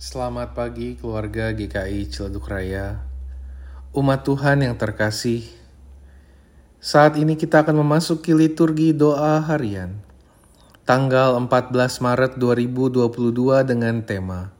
Selamat 0.00 0.56
pagi 0.56 0.96
keluarga 0.96 1.52
GKI 1.52 2.08
Ciledug 2.08 2.48
Raya, 2.48 3.04
umat 3.92 4.24
Tuhan 4.24 4.64
yang 4.64 4.72
terkasih. 4.72 5.44
Saat 6.80 7.20
ini 7.20 7.36
kita 7.36 7.60
akan 7.60 7.84
memasuki 7.84 8.32
liturgi 8.32 8.96
doa 8.96 9.44
harian, 9.44 10.00
tanggal 10.88 11.36
14 11.36 11.76
Maret 12.00 12.32
2022 12.40 13.60
dengan 13.68 14.00
tema 14.00 14.56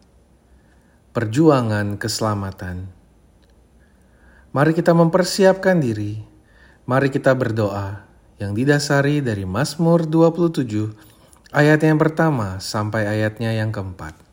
Perjuangan 1.16 1.96
Keselamatan. 1.96 2.92
Mari 4.52 4.76
kita 4.76 4.92
mempersiapkan 4.92 5.80
diri, 5.80 6.20
mari 6.84 7.08
kita 7.08 7.32
berdoa 7.32 8.04
yang 8.36 8.52
didasari 8.52 9.24
dari 9.24 9.48
Mazmur 9.48 10.04
27 10.04 10.68
ayat 11.56 11.80
yang 11.80 11.96
pertama 11.96 12.60
sampai 12.60 13.08
ayatnya 13.08 13.56
yang 13.56 13.72
keempat. 13.72 14.28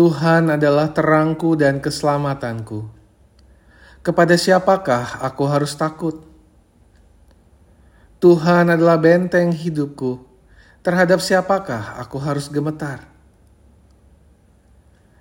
Tuhan 0.00 0.48
adalah 0.48 0.96
terangku 0.96 1.60
dan 1.60 1.76
keselamatanku. 1.76 2.88
Kepada 4.00 4.32
siapakah 4.32 5.20
aku 5.20 5.44
harus 5.44 5.76
takut? 5.76 6.24
Tuhan 8.16 8.72
adalah 8.72 8.96
benteng 8.96 9.52
hidupku. 9.52 10.24
Terhadap 10.80 11.20
siapakah 11.20 12.00
aku 12.00 12.16
harus 12.16 12.48
gemetar? 12.48 13.12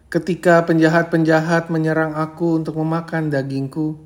Ketika 0.08 0.64
penjahat-penjahat 0.64 1.68
menyerang 1.68 2.16
aku 2.16 2.64
untuk 2.64 2.80
memakan 2.80 3.28
dagingku, 3.28 4.00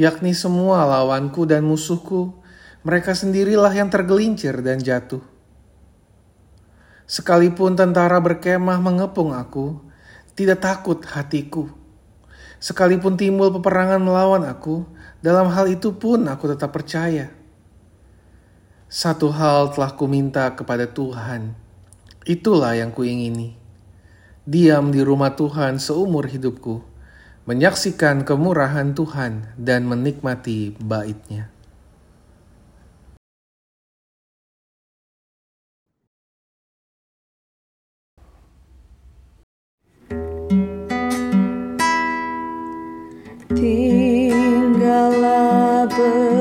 yakni 0.00 0.32
semua 0.32 0.88
lawanku 0.88 1.44
dan 1.44 1.60
musuhku, 1.60 2.32
mereka 2.88 3.12
sendirilah 3.12 3.76
yang 3.76 3.92
tergelincir 3.92 4.64
dan 4.64 4.80
jatuh. 4.80 5.33
Sekalipun 7.04 7.76
tentara 7.76 8.16
berkemah 8.16 8.80
mengepung 8.80 9.36
aku, 9.36 9.76
tidak 10.32 10.64
takut 10.64 11.04
hatiku. 11.04 11.68
Sekalipun 12.58 13.20
timbul 13.20 13.52
peperangan 13.52 14.00
melawan 14.00 14.42
aku, 14.48 14.88
dalam 15.20 15.52
hal 15.52 15.68
itu 15.68 15.92
pun 15.96 16.24
aku 16.26 16.48
tetap 16.48 16.72
percaya. 16.72 17.28
Satu 18.88 19.28
hal 19.32 19.72
telah 19.76 19.92
kuminta 19.96 20.48
kepada 20.56 20.88
Tuhan, 20.88 21.52
itulah 22.24 22.72
yang 22.72 22.88
kuingini. 22.88 23.56
Diam 24.44 24.92
di 24.92 25.00
rumah 25.00 25.32
Tuhan 25.36 25.80
seumur 25.80 26.28
hidupku, 26.28 26.84
menyaksikan 27.48 28.28
kemurahan 28.28 28.92
Tuhan 28.92 29.56
dan 29.60 29.84
menikmati 29.88 30.76
baitnya. 30.80 31.53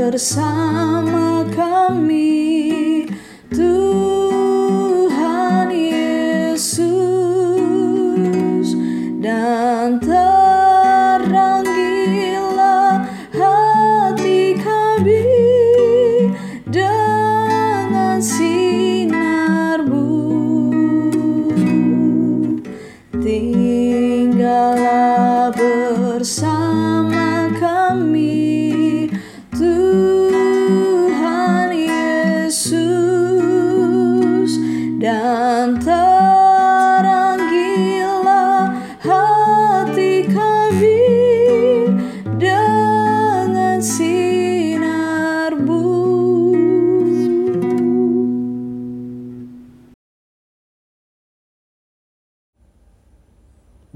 Bersama 0.03 0.82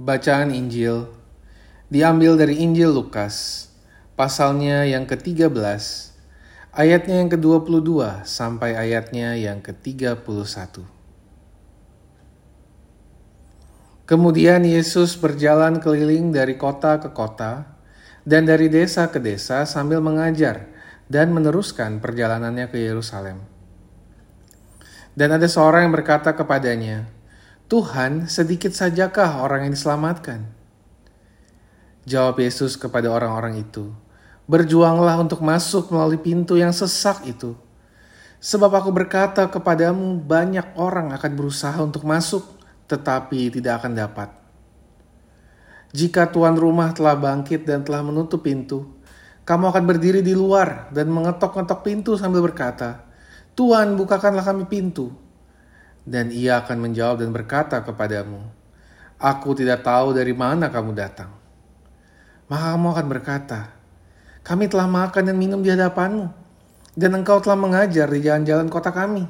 Bacaan 0.07 0.55
Injil 0.55 1.03
diambil 1.91 2.39
dari 2.39 2.63
Injil 2.63 2.95
Lukas, 2.95 3.67
pasalnya 4.15 4.87
yang 4.87 5.03
ke-13, 5.03 5.51
ayatnya 6.71 7.19
yang 7.19 7.27
ke-22 7.27 8.23
sampai 8.23 8.79
ayatnya 8.79 9.35
yang 9.35 9.59
ke-31. 9.59 10.23
Kemudian 14.07 14.63
Yesus 14.63 15.19
berjalan 15.19 15.83
keliling 15.83 16.31
dari 16.31 16.55
kota 16.55 17.03
ke 17.03 17.11
kota 17.11 17.67
dan 18.23 18.47
dari 18.47 18.71
desa 18.71 19.11
ke 19.11 19.19
desa 19.19 19.67
sambil 19.67 19.99
mengajar 19.99 20.71
dan 21.11 21.35
meneruskan 21.35 21.99
perjalanannya 21.99 22.71
ke 22.71 22.79
Yerusalem. 22.79 23.43
Dan 25.19 25.35
ada 25.35 25.51
seorang 25.51 25.91
yang 25.91 25.99
berkata 25.99 26.31
kepadanya, 26.31 27.16
Tuhan, 27.67 28.31
sedikit 28.31 28.71
sajakah 28.71 29.43
orang 29.43 29.67
yang 29.67 29.75
diselamatkan? 29.75 30.47
Jawab 32.07 32.39
Yesus 32.39 32.79
kepada 32.79 33.11
orang-orang 33.11 33.59
itu, 33.59 33.91
Berjuanglah 34.47 35.19
untuk 35.19 35.43
masuk 35.43 35.91
melalui 35.91 36.15
pintu 36.15 36.55
yang 36.55 36.71
sesak 36.71 37.27
itu. 37.27 37.59
Sebab 38.39 38.71
aku 38.71 38.95
berkata 38.95 39.43
kepadamu, 39.51 40.23
banyak 40.23 40.79
orang 40.79 41.11
akan 41.11 41.31
berusaha 41.35 41.75
untuk 41.83 42.07
masuk, 42.07 42.47
tetapi 42.87 43.51
tidak 43.51 43.83
akan 43.83 43.99
dapat. 43.99 44.31
Jika 45.91 46.31
tuan 46.31 46.55
rumah 46.55 46.95
telah 46.95 47.19
bangkit 47.19 47.67
dan 47.67 47.83
telah 47.83 47.99
menutup 47.99 48.47
pintu, 48.47 48.87
kamu 49.43 49.75
akan 49.75 49.83
berdiri 49.83 50.23
di 50.23 50.31
luar 50.31 50.87
dan 50.95 51.11
mengetok-ngetok 51.11 51.83
pintu 51.83 52.15
sambil 52.15 52.39
berkata, 52.39 53.03
Tuhan 53.51 53.99
bukakanlah 53.99 54.47
kami 54.47 54.63
pintu. 54.71 55.26
Dan 56.07 56.31
ia 56.31 56.63
akan 56.63 56.87
menjawab 56.87 57.19
dan 57.19 57.35
berkata 57.35 57.83
kepadamu, 57.83 58.39
Aku 59.19 59.51
tidak 59.51 59.83
tahu 59.83 60.15
dari 60.15 60.31
mana 60.31 60.71
kamu 60.71 60.95
datang. 60.95 61.27
Maka 62.47 62.79
kamu 62.79 62.87
akan 62.95 63.07
berkata, 63.11 63.59
Kami 64.39 64.71
telah 64.71 64.87
makan 64.87 65.27
dan 65.27 65.35
minum 65.35 65.59
di 65.59 65.67
hadapanmu, 65.67 66.31
dan 66.95 67.11
engkau 67.11 67.43
telah 67.43 67.59
mengajar 67.59 68.07
di 68.07 68.23
jalan-jalan 68.23 68.71
kota 68.71 68.95
kami. 68.95 69.27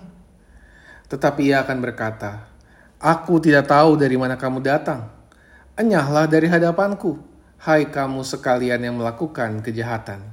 Tetapi 1.10 1.42
ia 1.50 1.66
akan 1.66 1.82
berkata, 1.82 2.46
Aku 3.02 3.42
tidak 3.42 3.74
tahu 3.74 3.98
dari 3.98 4.14
mana 4.14 4.38
kamu 4.38 4.62
datang. 4.62 5.10
Enyahlah 5.74 6.30
dari 6.30 6.46
hadapanku, 6.46 7.18
hai 7.66 7.90
kamu 7.90 8.22
sekalian 8.22 8.86
yang 8.86 9.02
melakukan 9.02 9.66
kejahatan. 9.66 10.30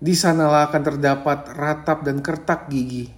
Di 0.00 0.16
sanalah 0.16 0.72
akan 0.72 0.80
terdapat 0.80 1.44
ratap 1.52 2.08
dan 2.08 2.24
kertak 2.24 2.72
gigi 2.72 3.17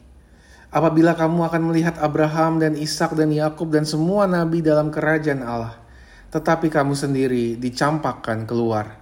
apabila 0.70 1.18
kamu 1.18 1.50
akan 1.50 1.62
melihat 1.70 1.98
Abraham 1.98 2.62
dan 2.62 2.78
Ishak 2.78 3.18
dan 3.18 3.34
Yakub 3.34 3.70
dan 3.74 3.82
semua 3.82 4.30
nabi 4.30 4.62
dalam 4.62 4.94
kerajaan 4.94 5.42
Allah, 5.42 5.78
tetapi 6.30 6.70
kamu 6.70 6.94
sendiri 6.94 7.58
dicampakkan 7.58 8.46
keluar. 8.46 8.98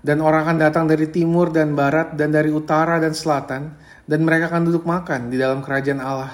Dan 0.00 0.24
orang 0.24 0.48
akan 0.48 0.56
datang 0.60 0.84
dari 0.88 1.12
timur 1.12 1.52
dan 1.52 1.76
barat 1.76 2.16
dan 2.16 2.32
dari 2.32 2.48
utara 2.48 2.96
dan 3.00 3.12
selatan, 3.12 3.76
dan 4.08 4.20
mereka 4.24 4.48
akan 4.48 4.64
duduk 4.68 4.84
makan 4.88 5.28
di 5.28 5.36
dalam 5.36 5.60
kerajaan 5.60 6.00
Allah. 6.00 6.32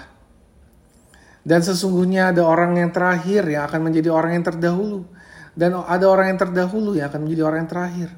Dan 1.46 1.62
sesungguhnya 1.62 2.34
ada 2.34 2.42
orang 2.42 2.78
yang 2.78 2.90
terakhir 2.90 3.46
yang 3.46 3.66
akan 3.66 3.90
menjadi 3.90 4.10
orang 4.10 4.38
yang 4.38 4.44
terdahulu, 4.46 5.06
dan 5.54 5.74
ada 5.74 6.06
orang 6.06 6.34
yang 6.34 6.40
terdahulu 6.42 6.98
yang 6.98 7.10
akan 7.10 7.26
menjadi 7.26 7.42
orang 7.46 7.58
yang 7.66 7.70
terakhir. 7.70 8.10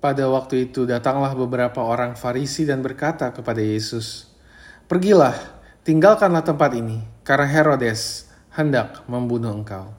Pada 0.00 0.24
waktu 0.32 0.72
itu 0.72 0.88
datanglah 0.88 1.36
beberapa 1.36 1.84
orang 1.84 2.16
Farisi 2.16 2.64
dan 2.64 2.80
berkata 2.80 3.36
kepada 3.36 3.60
Yesus, 3.60 4.32
"Pergilah, 4.88 5.36
tinggalkanlah 5.84 6.40
tempat 6.40 6.72
ini, 6.72 7.04
karena 7.20 7.44
Herodes 7.44 8.24
hendak 8.56 9.04
membunuh 9.04 9.52
engkau." 9.52 9.92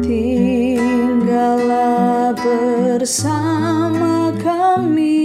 Tinggallah 0.00 1.52
bersama 2.40 4.32
kami 4.40 5.19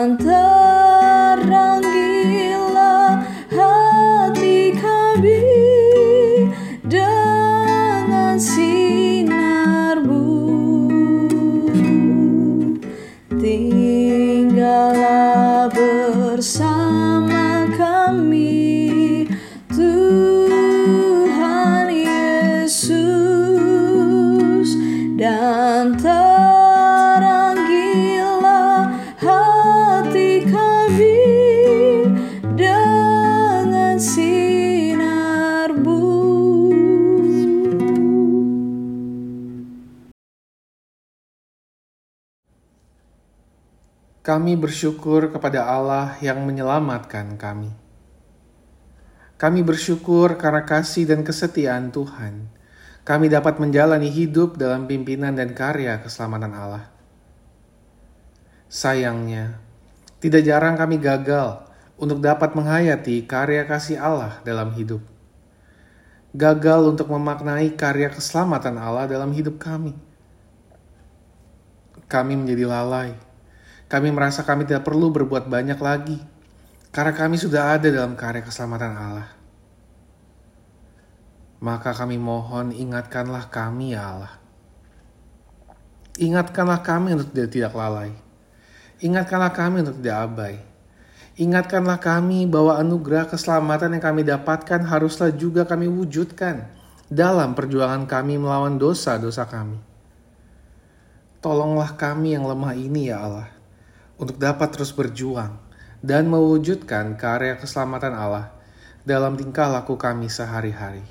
Dengan 0.00 1.84
gila 1.84 3.20
hati 3.52 4.72
kami 4.72 5.44
Dengan 6.88 8.40
sinarmu. 8.40 10.24
Tinggallah 13.36 14.88
bersama 15.68 17.68
kami 17.76 19.28
Tuhan 19.68 21.92
Yesus 21.92 23.04
Dan 25.20 25.92
Kami 44.20 44.52
bersyukur 44.52 45.32
kepada 45.32 45.64
Allah 45.64 46.20
yang 46.20 46.44
menyelamatkan 46.44 47.40
kami. 47.40 47.72
Kami 49.40 49.64
bersyukur 49.64 50.36
karena 50.36 50.68
kasih 50.68 51.08
dan 51.08 51.24
kesetiaan 51.24 51.88
Tuhan. 51.88 52.52
Kami 53.00 53.32
dapat 53.32 53.56
menjalani 53.56 54.12
hidup 54.12 54.60
dalam 54.60 54.84
pimpinan 54.84 55.32
dan 55.32 55.56
karya 55.56 56.04
keselamatan 56.04 56.52
Allah. 56.52 56.92
Sayangnya, 58.68 59.56
tidak 60.20 60.44
jarang 60.44 60.76
kami 60.76 61.00
gagal 61.00 61.64
untuk 61.96 62.20
dapat 62.20 62.52
menghayati 62.52 63.24
karya 63.24 63.64
kasih 63.64 63.96
Allah 63.96 64.44
dalam 64.44 64.76
hidup. 64.76 65.00
Gagal 66.36 66.92
untuk 66.92 67.08
memaknai 67.08 67.72
karya 67.72 68.12
keselamatan 68.12 68.76
Allah 68.76 69.08
dalam 69.08 69.32
hidup 69.32 69.56
kami. 69.56 69.96
Kami 72.04 72.36
menjadi 72.36 72.68
lalai. 72.68 73.29
Kami 73.90 74.08
merasa 74.14 74.46
kami 74.46 74.64
tidak 74.64 74.86
perlu 74.86 75.10
berbuat 75.10 75.50
banyak 75.50 75.76
lagi 75.82 76.16
karena 76.94 77.10
kami 77.10 77.36
sudah 77.36 77.74
ada 77.74 77.90
dalam 77.90 78.14
karya 78.14 78.46
keselamatan 78.46 78.94
Allah. 78.94 79.28
Maka 81.60 81.92
kami 81.92 82.16
mohon 82.16 82.70
ingatkanlah 82.70 83.50
kami 83.50 83.98
ya 83.98 84.14
Allah. 84.14 84.34
Ingatkanlah 86.16 86.80
kami 86.86 87.18
untuk 87.18 87.34
tidak, 87.34 87.50
tidak 87.50 87.72
lalai. 87.74 88.14
Ingatkanlah 89.02 89.52
kami 89.52 89.82
untuk 89.82 89.98
tidak 89.98 90.18
abai 90.22 90.70
Ingatkanlah 91.40 91.96
kami 91.96 92.44
bahwa 92.44 92.76
anugerah 92.76 93.24
keselamatan 93.24 93.96
yang 93.96 94.04
kami 94.04 94.28
dapatkan 94.28 94.84
haruslah 94.84 95.32
juga 95.32 95.64
kami 95.64 95.88
wujudkan 95.88 96.68
dalam 97.08 97.56
perjuangan 97.56 98.04
kami 98.04 98.36
melawan 98.36 98.76
dosa-dosa 98.76 99.48
kami. 99.48 99.80
Tolonglah 101.40 101.96
kami 101.96 102.36
yang 102.36 102.44
lemah 102.44 102.76
ini 102.76 103.08
ya 103.08 103.24
Allah, 103.24 103.48
untuk 104.20 104.36
dapat 104.36 104.68
terus 104.76 104.92
berjuang 104.92 105.56
dan 106.04 106.28
mewujudkan 106.28 107.16
karya 107.16 107.56
keselamatan 107.56 108.12
Allah 108.12 108.52
dalam 109.08 109.34
tingkah 109.40 109.72
laku 109.72 109.96
kami 109.96 110.28
sehari-hari. 110.28 111.04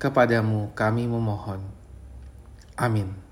Kepadamu 0.00 0.72
kami 0.72 1.04
memohon. 1.04 1.60
Amin. 2.74 3.23